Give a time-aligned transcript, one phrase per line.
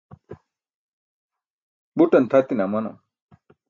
[1.97, 2.95] butan thatine amanam